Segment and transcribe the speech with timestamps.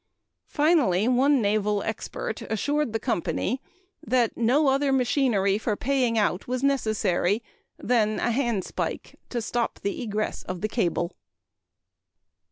[0.47, 3.61] Finally, one naval expert assured the company
[4.01, 7.43] that "no other machinery for paying out was necessary
[7.77, 11.11] than a handspike to stop the egress of the cable."